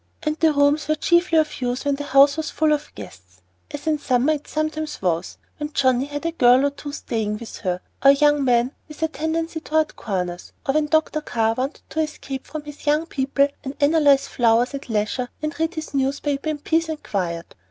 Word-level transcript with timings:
And 0.23 0.35
the 0.39 0.51
rooms 0.51 0.87
were 0.87 0.95
chiefly 0.95 1.37
of 1.37 1.61
use 1.61 1.85
when 1.85 1.93
the 1.93 2.05
house 2.05 2.35
was 2.35 2.49
full 2.49 2.73
of 2.73 2.91
guests, 2.95 3.41
as 3.69 3.85
in 3.85 3.97
the 3.97 4.03
summer 4.03 4.33
it 4.33 4.47
sometimes 4.47 4.99
was, 4.99 5.37
when 5.59 5.73
Johnnie 5.73 6.05
had 6.07 6.25
a 6.25 6.31
girl 6.31 6.65
or 6.65 6.71
two 6.71 6.91
staying 6.91 7.37
with 7.37 7.57
her, 7.57 7.81
or 8.03 8.09
a 8.09 8.15
young 8.15 8.43
man 8.43 8.71
with 8.87 9.03
a 9.03 9.07
tendency 9.07 9.59
toward 9.59 9.95
corners, 9.95 10.53
or 10.65 10.73
when 10.73 10.87
Dr. 10.87 11.21
Carr 11.21 11.53
wanted 11.53 11.83
to 11.91 11.99
escape 12.01 12.47
from 12.47 12.63
his 12.63 12.87
young 12.87 13.05
people 13.05 13.47
and 13.63 13.75
analyze 13.79 14.27
flowers 14.27 14.73
at 14.73 14.89
leisure 14.89 15.29
or 15.43 15.51
read 15.59 15.75
his 15.75 15.93
newspaper 15.93 16.49
in 16.49 16.57
peace 16.57 16.89
and 16.89 17.03
quiet. 17.03 17.53